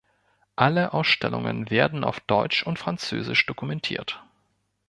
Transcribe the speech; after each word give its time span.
Alle 0.55 0.95
Ausstellungen 0.95 1.69
werden 1.69 2.03
auf 2.03 2.19
deutsch 2.21 2.63
und 2.65 2.79
französisch 2.79 3.45
dokumentiert. 3.45 4.19